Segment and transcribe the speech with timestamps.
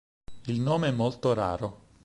[0.47, 1.77] Il nome è molto raro.